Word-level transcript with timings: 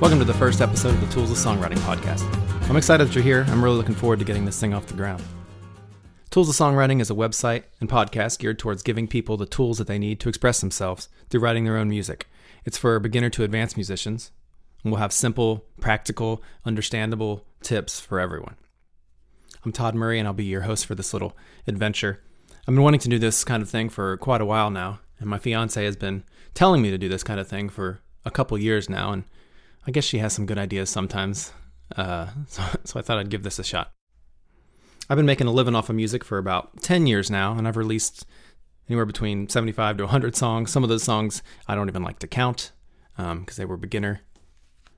Welcome 0.00 0.20
to 0.20 0.24
the 0.24 0.32
first 0.32 0.60
episode 0.60 0.94
of 0.94 1.00
the 1.00 1.12
Tools 1.12 1.32
of 1.32 1.36
Songwriting 1.36 1.78
podcast. 1.78 2.22
I'm 2.70 2.76
excited 2.76 3.08
that 3.08 3.14
you're 3.16 3.24
here. 3.24 3.44
I'm 3.48 3.64
really 3.64 3.76
looking 3.76 3.96
forward 3.96 4.20
to 4.20 4.24
getting 4.24 4.44
this 4.44 4.60
thing 4.60 4.72
off 4.72 4.86
the 4.86 4.94
ground. 4.94 5.24
Tools 6.30 6.48
of 6.48 6.54
Songwriting 6.54 7.00
is 7.00 7.10
a 7.10 7.14
website 7.14 7.64
and 7.80 7.90
podcast 7.90 8.38
geared 8.38 8.60
towards 8.60 8.84
giving 8.84 9.08
people 9.08 9.36
the 9.36 9.44
tools 9.44 9.76
that 9.78 9.88
they 9.88 9.98
need 9.98 10.20
to 10.20 10.28
express 10.28 10.60
themselves 10.60 11.08
through 11.28 11.40
writing 11.40 11.64
their 11.64 11.76
own 11.76 11.88
music. 11.88 12.28
It's 12.64 12.78
for 12.78 13.00
beginner 13.00 13.28
to 13.30 13.42
advanced 13.42 13.76
musicians, 13.76 14.30
and 14.84 14.92
we'll 14.92 15.00
have 15.00 15.12
simple, 15.12 15.64
practical, 15.80 16.44
understandable 16.64 17.44
tips 17.60 17.98
for 17.98 18.20
everyone. 18.20 18.54
I'm 19.64 19.72
Todd 19.72 19.96
Murray, 19.96 20.20
and 20.20 20.28
I'll 20.28 20.32
be 20.32 20.44
your 20.44 20.62
host 20.62 20.86
for 20.86 20.94
this 20.94 21.12
little 21.12 21.36
adventure. 21.66 22.22
I've 22.60 22.74
been 22.74 22.84
wanting 22.84 23.00
to 23.00 23.08
do 23.08 23.18
this 23.18 23.42
kind 23.42 23.64
of 23.64 23.68
thing 23.68 23.88
for 23.88 24.16
quite 24.18 24.40
a 24.40 24.46
while 24.46 24.70
now, 24.70 25.00
and 25.18 25.28
my 25.28 25.40
fiance 25.40 25.84
has 25.84 25.96
been 25.96 26.22
telling 26.54 26.82
me 26.82 26.92
to 26.92 26.98
do 26.98 27.08
this 27.08 27.24
kind 27.24 27.40
of 27.40 27.48
thing 27.48 27.68
for 27.68 27.98
a 28.24 28.30
couple 28.30 28.56
years 28.58 28.88
now, 28.88 29.10
and 29.10 29.24
I 29.88 29.90
guess 29.90 30.04
she 30.04 30.18
has 30.18 30.34
some 30.34 30.44
good 30.44 30.58
ideas 30.58 30.90
sometimes. 30.90 31.50
Uh, 31.96 32.26
so, 32.46 32.62
so 32.84 32.98
I 33.00 33.02
thought 33.02 33.18
I'd 33.18 33.30
give 33.30 33.42
this 33.42 33.58
a 33.58 33.64
shot. 33.64 33.90
I've 35.08 35.16
been 35.16 35.24
making 35.24 35.46
a 35.46 35.50
living 35.50 35.74
off 35.74 35.88
of 35.88 35.96
music 35.96 36.22
for 36.22 36.36
about 36.36 36.82
10 36.82 37.06
years 37.06 37.30
now, 37.30 37.56
and 37.56 37.66
I've 37.66 37.78
released 37.78 38.26
anywhere 38.90 39.06
between 39.06 39.48
75 39.48 39.96
to 39.96 40.02
100 40.04 40.36
songs. 40.36 40.70
Some 40.70 40.82
of 40.82 40.90
those 40.90 41.02
songs 41.02 41.42
I 41.66 41.74
don't 41.74 41.88
even 41.88 42.02
like 42.02 42.18
to 42.18 42.26
count 42.26 42.72
because 43.16 43.32
um, 43.32 43.46
they 43.56 43.64
were 43.64 43.78
beginner 43.78 44.20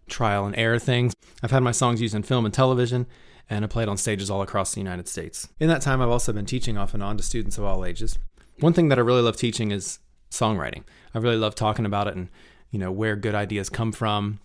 trial 0.08 0.44
and 0.44 0.58
error 0.58 0.80
things. 0.80 1.14
I've 1.40 1.52
had 1.52 1.62
my 1.62 1.70
songs 1.70 2.00
used 2.00 2.16
in 2.16 2.24
film 2.24 2.44
and 2.44 2.52
television, 2.52 3.06
and 3.48 3.64
I 3.64 3.68
played 3.68 3.86
on 3.86 3.96
stages 3.96 4.28
all 4.28 4.42
across 4.42 4.74
the 4.74 4.80
United 4.80 5.06
States. 5.06 5.48
In 5.60 5.68
that 5.68 5.82
time, 5.82 6.02
I've 6.02 6.08
also 6.08 6.32
been 6.32 6.46
teaching 6.46 6.76
off 6.76 6.94
and 6.94 7.02
on 7.02 7.16
to 7.16 7.22
students 7.22 7.58
of 7.58 7.64
all 7.64 7.84
ages. 7.84 8.18
One 8.58 8.72
thing 8.72 8.88
that 8.88 8.98
I 8.98 9.02
really 9.02 9.22
love 9.22 9.36
teaching 9.36 9.70
is 9.70 10.00
songwriting. 10.32 10.82
I 11.14 11.18
really 11.18 11.36
love 11.36 11.54
talking 11.54 11.86
about 11.86 12.08
it 12.08 12.16
and 12.16 12.28
you 12.72 12.80
know 12.80 12.90
where 12.90 13.14
good 13.14 13.36
ideas 13.36 13.68
come 13.68 13.92
from, 13.92 14.40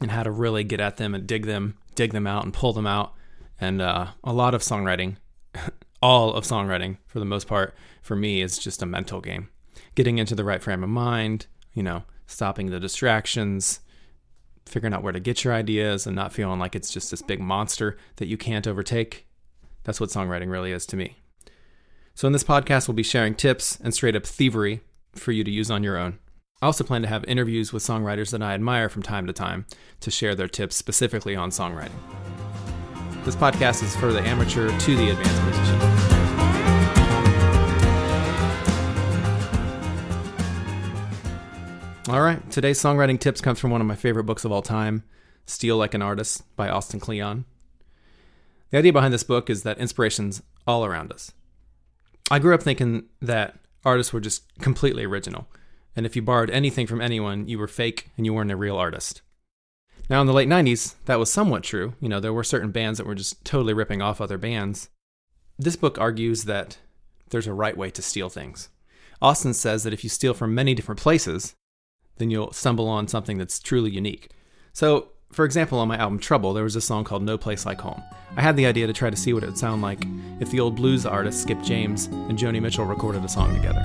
and 0.00 0.10
how 0.10 0.22
to 0.22 0.30
really 0.30 0.64
get 0.64 0.80
at 0.80 0.96
them 0.96 1.14
and 1.14 1.26
dig 1.26 1.46
them, 1.46 1.76
dig 1.94 2.12
them 2.12 2.26
out 2.26 2.44
and 2.44 2.52
pull 2.52 2.72
them 2.72 2.86
out. 2.86 3.14
And 3.60 3.80
uh, 3.80 4.08
a 4.22 4.32
lot 4.32 4.54
of 4.54 4.62
songwriting, 4.62 5.16
all 6.02 6.34
of 6.34 6.44
songwriting 6.44 6.98
for 7.06 7.18
the 7.18 7.24
most 7.24 7.46
part, 7.46 7.74
for 8.02 8.16
me 8.16 8.40
is 8.40 8.58
just 8.58 8.82
a 8.82 8.86
mental 8.86 9.20
game. 9.20 9.48
Getting 9.94 10.18
into 10.18 10.34
the 10.34 10.44
right 10.44 10.62
frame 10.62 10.82
of 10.82 10.90
mind, 10.90 11.46
you 11.72 11.82
know, 11.82 12.02
stopping 12.26 12.70
the 12.70 12.80
distractions, 12.80 13.80
figuring 14.66 14.94
out 14.94 15.02
where 15.02 15.12
to 15.12 15.20
get 15.20 15.44
your 15.44 15.52
ideas 15.52 16.06
and 16.06 16.16
not 16.16 16.32
feeling 16.32 16.58
like 16.58 16.74
it's 16.74 16.90
just 16.90 17.10
this 17.10 17.22
big 17.22 17.40
monster 17.40 17.96
that 18.16 18.28
you 18.28 18.36
can't 18.36 18.66
overtake. 18.66 19.26
That's 19.84 20.00
what 20.00 20.10
songwriting 20.10 20.50
really 20.50 20.72
is 20.72 20.86
to 20.86 20.96
me. 20.96 21.18
So, 22.14 22.26
in 22.26 22.32
this 22.32 22.44
podcast, 22.44 22.88
we'll 22.88 22.94
be 22.94 23.02
sharing 23.02 23.34
tips 23.34 23.78
and 23.82 23.92
straight 23.92 24.16
up 24.16 24.24
thievery 24.24 24.80
for 25.14 25.32
you 25.32 25.44
to 25.44 25.50
use 25.50 25.70
on 25.70 25.82
your 25.82 25.96
own. 25.96 26.18
I 26.64 26.66
also 26.66 26.82
plan 26.82 27.02
to 27.02 27.08
have 27.08 27.26
interviews 27.26 27.74
with 27.74 27.82
songwriters 27.82 28.30
that 28.30 28.40
I 28.40 28.54
admire 28.54 28.88
from 28.88 29.02
time 29.02 29.26
to 29.26 29.34
time 29.34 29.66
to 30.00 30.10
share 30.10 30.34
their 30.34 30.48
tips 30.48 30.74
specifically 30.74 31.36
on 31.36 31.50
songwriting. 31.50 31.92
This 33.26 33.36
podcast 33.36 33.82
is 33.82 33.94
for 33.94 34.14
the 34.14 34.22
amateur 34.22 34.70
to 34.78 34.96
the 34.96 35.10
advanced 35.10 35.42
musician. 35.42 35.78
All 42.08 42.22
right, 42.22 42.50
today's 42.50 42.80
songwriting 42.80 43.20
tips 43.20 43.42
comes 43.42 43.60
from 43.60 43.70
one 43.70 43.82
of 43.82 43.86
my 43.86 43.94
favorite 43.94 44.24
books 44.24 44.46
of 44.46 44.50
all 44.50 44.62
time, 44.62 45.02
Steal 45.44 45.76
Like 45.76 45.92
an 45.92 46.00
Artist 46.00 46.44
by 46.56 46.70
Austin 46.70 46.98
Kleon. 46.98 47.44
The 48.70 48.78
idea 48.78 48.94
behind 48.94 49.12
this 49.12 49.22
book 49.22 49.50
is 49.50 49.64
that 49.64 49.76
inspiration's 49.76 50.42
all 50.66 50.86
around 50.86 51.12
us. 51.12 51.30
I 52.30 52.38
grew 52.38 52.54
up 52.54 52.62
thinking 52.62 53.04
that 53.20 53.56
artists 53.84 54.14
were 54.14 54.20
just 54.20 54.44
completely 54.60 55.04
original 55.04 55.46
and 55.96 56.06
if 56.06 56.16
you 56.16 56.22
borrowed 56.22 56.50
anything 56.50 56.86
from 56.86 57.00
anyone, 57.00 57.48
you 57.48 57.58
were 57.58 57.68
fake 57.68 58.10
and 58.16 58.26
you 58.26 58.34
weren't 58.34 58.50
a 58.50 58.56
real 58.56 58.76
artist. 58.76 59.22
Now, 60.10 60.20
in 60.20 60.26
the 60.26 60.32
late 60.32 60.48
90s, 60.48 60.96
that 61.06 61.18
was 61.18 61.32
somewhat 61.32 61.62
true. 61.62 61.94
You 62.00 62.08
know, 62.08 62.20
there 62.20 62.32
were 62.32 62.44
certain 62.44 62.70
bands 62.70 62.98
that 62.98 63.06
were 63.06 63.14
just 63.14 63.42
totally 63.44 63.72
ripping 63.72 64.02
off 64.02 64.20
other 64.20 64.36
bands. 64.36 64.90
This 65.58 65.76
book 65.76 65.98
argues 65.98 66.44
that 66.44 66.78
there's 67.30 67.46
a 67.46 67.54
right 67.54 67.76
way 67.76 67.90
to 67.90 68.02
steal 68.02 68.28
things. 68.28 68.68
Austin 69.22 69.54
says 69.54 69.84
that 69.84 69.92
if 69.92 70.04
you 70.04 70.10
steal 70.10 70.34
from 70.34 70.54
many 70.54 70.74
different 70.74 71.00
places, 71.00 71.54
then 72.18 72.30
you'll 72.30 72.52
stumble 72.52 72.88
on 72.88 73.08
something 73.08 73.38
that's 73.38 73.58
truly 73.58 73.90
unique. 73.90 74.30
So, 74.72 75.08
for 75.32 75.44
example, 75.44 75.78
on 75.78 75.88
my 75.88 75.96
album 75.96 76.18
Trouble, 76.18 76.52
there 76.52 76.64
was 76.64 76.76
a 76.76 76.80
song 76.80 77.04
called 77.04 77.22
No 77.22 77.38
Place 77.38 77.64
Like 77.64 77.80
Home. 77.80 78.02
I 78.36 78.42
had 78.42 78.56
the 78.56 78.66
idea 78.66 78.86
to 78.86 78.92
try 78.92 79.10
to 79.10 79.16
see 79.16 79.32
what 79.32 79.42
it 79.42 79.46
would 79.46 79.58
sound 79.58 79.82
like 79.82 80.04
if 80.40 80.50
the 80.50 80.60
old 80.60 80.76
blues 80.76 81.06
artist 81.06 81.42
Skip 81.42 81.62
James 81.62 82.06
and 82.06 82.38
Joni 82.38 82.60
Mitchell 82.60 82.84
recorded 82.84 83.24
a 83.24 83.28
song 83.28 83.54
together. 83.54 83.82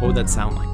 What 0.00 0.08
would 0.08 0.16
that 0.16 0.30
sound 0.30 0.56
like? 0.56 0.73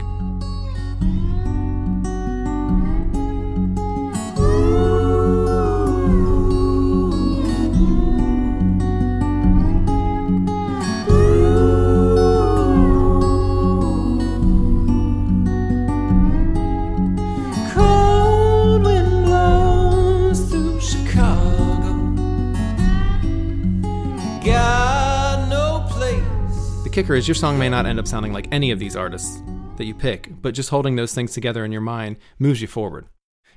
The 26.91 27.03
kicker 27.03 27.15
is 27.15 27.29
your 27.29 27.37
song 27.37 27.57
may 27.57 27.69
not 27.69 27.87
end 27.87 28.01
up 28.01 28.09
sounding 28.09 28.33
like 28.33 28.49
any 28.51 28.73
of 28.73 28.81
these 28.81 28.97
artists 28.97 29.41
that 29.77 29.85
you 29.85 29.95
pick, 29.95 30.29
but 30.43 30.55
just 30.55 30.71
holding 30.71 30.97
those 30.97 31.15
things 31.15 31.33
together 31.33 31.65
in 31.65 31.71
your 31.71 31.81
mind 31.81 32.17
moves 32.41 32.61
you 32.61 32.67
forward. 32.67 33.07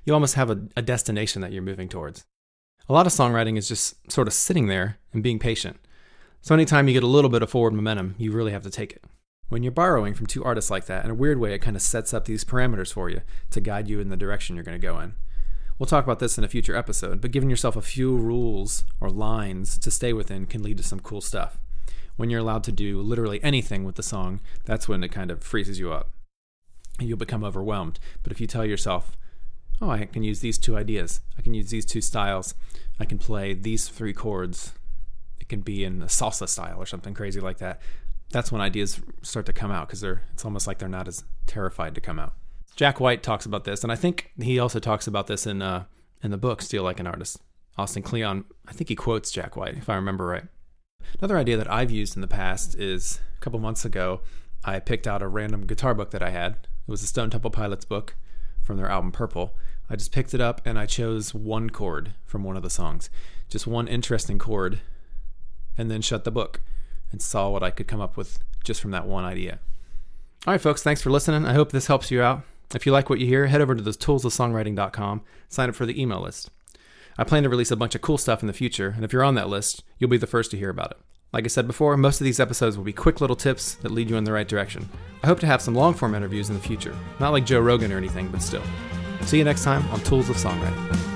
You 0.05 0.13
almost 0.13 0.35
have 0.35 0.51
a, 0.51 0.67
a 0.77 0.83
destination 0.83 1.41
that 1.41 1.51
you're 1.51 1.63
moving 1.63 1.89
towards. 1.89 2.25
A 2.87 2.93
lot 2.93 3.07
of 3.07 3.11
songwriting 3.11 3.57
is 3.57 3.67
just 3.67 4.11
sort 4.11 4.27
of 4.27 4.35
sitting 4.35 4.67
there 4.67 4.99
and 5.13 5.23
being 5.23 5.39
patient. 5.39 5.79
So 6.41 6.53
anytime 6.53 6.87
you 6.87 6.93
get 6.93 7.01
a 7.01 7.07
little 7.07 7.31
bit 7.31 7.41
of 7.41 7.49
forward 7.49 7.73
momentum, 7.73 8.13
you 8.19 8.31
really 8.31 8.51
have 8.51 8.61
to 8.61 8.69
take 8.69 8.91
it. 8.91 9.03
When 9.49 9.63
you're 9.63 9.71
borrowing 9.71 10.13
from 10.13 10.27
two 10.27 10.43
artists 10.43 10.69
like 10.69 10.85
that, 10.85 11.03
in 11.03 11.09
a 11.09 11.15
weird 11.15 11.39
way, 11.39 11.55
it 11.55 11.59
kind 11.59 11.75
of 11.75 11.81
sets 11.81 12.13
up 12.13 12.25
these 12.25 12.43
parameters 12.43 12.93
for 12.93 13.09
you 13.09 13.21
to 13.49 13.59
guide 13.59 13.87
you 13.87 13.99
in 13.99 14.09
the 14.09 14.15
direction 14.15 14.55
you're 14.55 14.63
going 14.63 14.79
to 14.79 14.87
go 14.87 14.99
in. 14.99 15.15
We'll 15.79 15.87
talk 15.87 16.03
about 16.03 16.19
this 16.19 16.37
in 16.37 16.43
a 16.43 16.47
future 16.47 16.75
episode, 16.75 17.19
but 17.19 17.31
giving 17.31 17.49
yourself 17.49 17.75
a 17.75 17.81
few 17.81 18.15
rules 18.15 18.85
or 19.01 19.09
lines 19.09 19.79
to 19.79 19.89
stay 19.89 20.13
within 20.13 20.45
can 20.45 20.61
lead 20.61 20.77
to 20.77 20.83
some 20.83 20.99
cool 20.99 21.19
stuff 21.19 21.57
when 22.15 22.29
you're 22.29 22.39
allowed 22.39 22.63
to 22.65 22.71
do 22.71 23.01
literally 23.01 23.43
anything 23.43 23.83
with 23.83 23.95
the 23.95 24.03
song, 24.03 24.39
that's 24.65 24.87
when 24.87 25.03
it 25.03 25.11
kind 25.11 25.31
of 25.31 25.43
freezes 25.43 25.79
you 25.79 25.91
up. 25.91 26.11
You'll 26.99 27.17
become 27.17 27.43
overwhelmed. 27.43 27.99
But 28.21 28.31
if 28.31 28.39
you 28.39 28.47
tell 28.47 28.65
yourself, 28.65 29.17
oh, 29.81 29.89
I 29.89 30.05
can 30.05 30.23
use 30.23 30.39
these 30.39 30.57
two 30.57 30.77
ideas, 30.77 31.21
I 31.37 31.41
can 31.41 31.53
use 31.53 31.69
these 31.69 31.85
two 31.85 32.01
styles, 32.01 32.53
I 32.99 33.05
can 33.05 33.17
play 33.17 33.53
these 33.53 33.87
three 33.89 34.13
chords, 34.13 34.73
it 35.39 35.49
can 35.49 35.61
be 35.61 35.83
in 35.83 36.01
a 36.01 36.05
salsa 36.05 36.47
style 36.47 36.77
or 36.77 36.85
something 36.85 37.13
crazy 37.13 37.39
like 37.39 37.57
that. 37.57 37.81
That's 38.31 38.51
when 38.51 38.61
ideas 38.61 39.01
start 39.21 39.45
to 39.47 39.53
come 39.53 39.71
out 39.71 39.87
because 39.87 40.01
they're 40.01 40.23
it's 40.33 40.45
almost 40.45 40.67
like 40.67 40.79
they're 40.79 40.89
not 40.89 41.07
as 41.07 41.23
terrified 41.47 41.95
to 41.95 42.01
come 42.01 42.17
out. 42.17 42.33
Jack 42.75 42.99
White 42.99 43.21
talks 43.21 43.45
about 43.45 43.63
this, 43.63 43.83
and 43.83 43.91
I 43.91 43.95
think 43.95 44.31
he 44.41 44.57
also 44.57 44.79
talks 44.79 45.05
about 45.05 45.27
this 45.27 45.45
in 45.45 45.61
uh, 45.61 45.83
in 46.23 46.31
the 46.31 46.37
book 46.37 46.61
Steal 46.61 46.83
Like 46.83 46.99
an 46.99 47.07
Artist. 47.07 47.41
Austin 47.77 48.03
Kleon, 48.03 48.45
I 48.67 48.71
think 48.71 48.87
he 48.87 48.95
quotes 48.95 49.31
Jack 49.31 49.55
White 49.55 49.77
if 49.77 49.89
I 49.89 49.95
remember 49.95 50.25
right. 50.25 50.45
Another 51.19 51.37
idea 51.37 51.57
that 51.57 51.71
I've 51.71 51.91
used 51.91 52.15
in 52.15 52.21
the 52.21 52.27
past 52.27 52.75
is 52.75 53.19
a 53.37 53.39
couple 53.41 53.59
months 53.59 53.85
ago, 53.85 54.21
I 54.63 54.79
picked 54.79 55.07
out 55.07 55.21
a 55.21 55.27
random 55.27 55.65
guitar 55.65 55.93
book 55.93 56.11
that 56.11 56.23
I 56.23 56.29
had. 56.29 56.53
It 56.53 56.91
was 56.91 57.03
a 57.03 57.07
Stone 57.07 57.29
Temple 57.29 57.51
Pilots 57.51 57.85
book 57.85 58.15
from 58.61 58.77
their 58.77 58.89
album 58.89 59.11
Purple. 59.11 59.55
I 59.89 59.95
just 59.95 60.11
picked 60.11 60.33
it 60.33 60.41
up 60.41 60.61
and 60.65 60.79
I 60.79 60.85
chose 60.85 61.33
one 61.33 61.69
chord 61.69 62.13
from 62.25 62.43
one 62.43 62.55
of 62.55 62.63
the 62.63 62.69
songs, 62.69 63.09
just 63.49 63.67
one 63.67 63.87
interesting 63.87 64.39
chord, 64.39 64.79
and 65.77 65.91
then 65.91 66.01
shut 66.01 66.23
the 66.23 66.31
book 66.31 66.61
and 67.11 67.21
saw 67.21 67.49
what 67.49 67.63
I 67.63 67.69
could 67.69 67.87
come 67.87 68.01
up 68.01 68.17
with 68.17 68.39
just 68.63 68.81
from 68.81 68.91
that 68.91 69.05
one 69.05 69.25
idea. 69.25 69.59
All 70.47 70.53
right, 70.53 70.61
folks, 70.61 70.83
thanks 70.83 71.01
for 71.01 71.09
listening. 71.09 71.45
I 71.45 71.53
hope 71.53 71.71
this 71.71 71.87
helps 71.87 72.11
you 72.11 72.21
out. 72.21 72.43
If 72.73 72.85
you 72.85 72.91
like 72.91 73.09
what 73.09 73.19
you 73.19 73.27
hear, 73.27 73.47
head 73.47 73.61
over 73.61 73.75
to 73.75 73.83
the 73.83 73.91
toolsofsongwriting.com, 73.91 75.21
sign 75.47 75.69
up 75.69 75.75
for 75.75 75.85
the 75.85 76.01
email 76.01 76.21
list. 76.21 76.49
I 77.17 77.23
plan 77.23 77.43
to 77.43 77.49
release 77.49 77.71
a 77.71 77.75
bunch 77.75 77.95
of 77.95 78.01
cool 78.01 78.17
stuff 78.17 78.41
in 78.41 78.47
the 78.47 78.53
future, 78.53 78.93
and 78.95 79.05
if 79.05 79.13
you're 79.13 79.23
on 79.23 79.35
that 79.35 79.49
list, 79.49 79.83
you'll 79.99 80.09
be 80.09 80.17
the 80.17 80.27
first 80.27 80.51
to 80.51 80.57
hear 80.57 80.69
about 80.69 80.91
it. 80.91 80.97
Like 81.31 81.45
I 81.45 81.47
said 81.47 81.67
before, 81.67 81.97
most 81.97 82.21
of 82.21 82.25
these 82.25 82.39
episodes 82.39 82.77
will 82.77 82.83
be 82.83 82.93
quick 82.93 83.19
little 83.19 83.35
tips 83.35 83.75
that 83.75 83.91
lead 83.91 84.09
you 84.09 84.17
in 84.17 84.23
the 84.23 84.31
right 84.31 84.47
direction. 84.47 84.87
I 85.23 85.27
hope 85.27 85.39
to 85.39 85.47
have 85.47 85.61
some 85.61 85.75
long 85.75 85.93
form 85.93 86.15
interviews 86.15 86.49
in 86.49 86.55
the 86.55 86.61
future. 86.61 86.95
Not 87.19 87.31
like 87.31 87.45
Joe 87.45 87.59
Rogan 87.59 87.91
or 87.91 87.97
anything, 87.97 88.27
but 88.27 88.41
still. 88.41 88.63
See 89.21 89.37
you 89.37 89.43
next 89.43 89.63
time 89.63 89.87
on 89.91 89.99
Tools 90.01 90.29
of 90.29 90.35
Songwriting. 90.35 91.12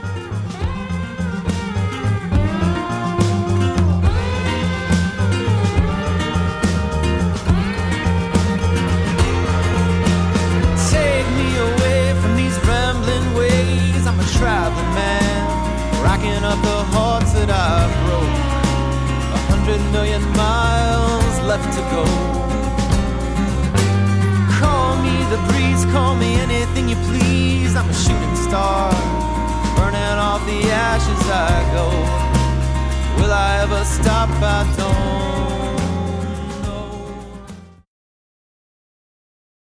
million 19.92 20.22
miles 20.36 21.40
left 21.42 21.70
to 21.78 21.82
go. 21.94 22.04
Call 24.60 24.98
me 25.06 25.16
the 25.34 25.40
breeze, 25.48 25.86
call 25.94 26.16
me 26.16 26.36
anything 26.36 26.90
you 26.90 26.96
please. 27.10 27.76
I'm 27.76 27.90
a 27.90 27.94
shooting 27.94 28.36
star, 28.36 28.92
burning 29.76 30.20
off 30.30 30.46
the 30.46 30.60
ashes 30.72 31.24
I 31.30 31.54
go. 31.78 31.88
Will 33.22 33.34
I 33.34 33.60
ever 33.64 33.84
stop? 33.86 34.30
I 34.42 34.64
don't. 34.78 35.57